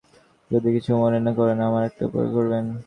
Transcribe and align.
যদি 0.51 0.69
কিছু 0.75 0.91
মনে 1.01 1.19
না 1.21 1.31
করেন 1.39 1.57
আমার 1.67 1.83
একটা 1.89 2.01
উপকার 2.07 2.27
করবেন। 2.35 2.65